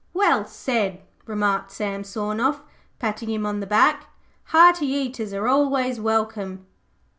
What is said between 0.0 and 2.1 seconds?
'Well said,' remarked Sam